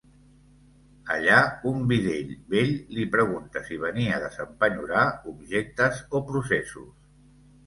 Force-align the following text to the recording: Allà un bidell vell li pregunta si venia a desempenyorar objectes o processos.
Allà 1.15 1.41
un 1.71 1.83
bidell 1.91 2.31
vell 2.53 2.73
li 2.95 3.05
pregunta 3.17 3.63
si 3.69 3.77
venia 3.85 4.17
a 4.17 4.23
desempenyorar 4.25 5.05
objectes 5.35 6.03
o 6.21 6.25
processos. 6.33 6.91